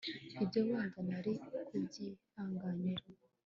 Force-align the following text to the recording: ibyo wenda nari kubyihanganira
ibyo 0.43 0.59
wenda 0.67 0.99
nari 1.09 1.33
kubyihanganira 1.67 3.03